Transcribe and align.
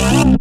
Bye. 0.00 0.39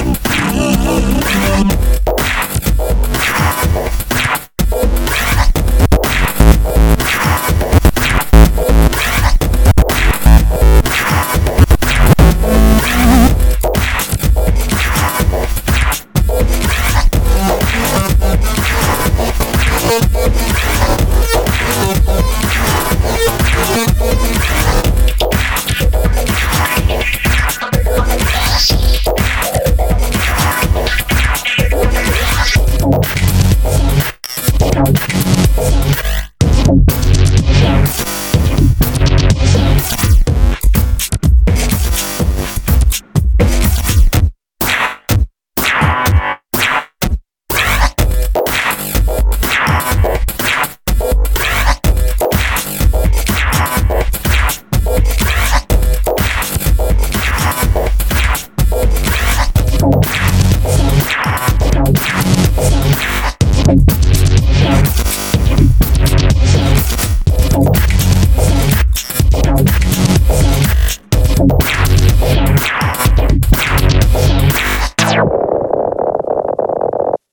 Oh, 0.00 1.97